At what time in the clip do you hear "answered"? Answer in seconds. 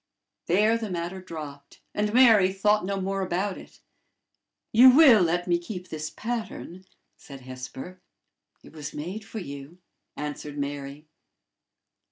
10.17-10.57